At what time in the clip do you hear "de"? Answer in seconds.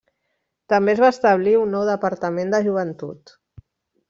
2.57-2.63